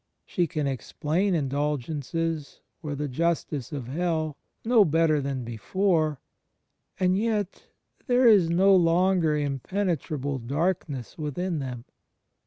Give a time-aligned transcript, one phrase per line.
[0.25, 4.35] She can "ex plain" indulgences, or the justice of Hell,
[4.65, 6.19] no better than before;
[6.99, 7.67] and yet
[8.07, 11.85] there is no longer impenetrable darkness within them.